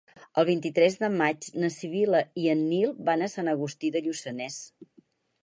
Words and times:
El 0.41 0.45
vint-i-tres 0.47 0.95
de 1.01 1.09
maig 1.17 1.49
na 1.63 1.69
Sibil·la 1.75 2.23
i 2.45 2.49
en 2.55 2.65
Nil 2.71 2.97
van 3.11 3.27
a 3.27 3.29
Sant 3.35 3.53
Agustí 3.53 3.93
de 3.99 4.05
Lluçanès. 4.09 4.59